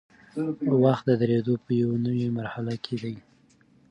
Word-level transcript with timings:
وخت 0.83 1.03
د 1.07 1.11
درېدو 1.21 1.53
په 1.65 1.71
یوې 1.81 1.97
نوي 2.05 2.27
مرحله 2.37 2.73
کې 2.83 2.95
دی. 3.01 3.15